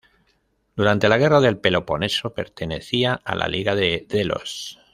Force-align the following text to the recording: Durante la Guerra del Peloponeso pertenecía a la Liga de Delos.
Durante 0.75 1.07
la 1.09 1.19
Guerra 1.19 1.41
del 1.41 1.59
Peloponeso 1.59 2.33
pertenecía 2.33 3.21
a 3.23 3.35
la 3.35 3.47
Liga 3.47 3.75
de 3.75 4.07
Delos. 4.09 4.79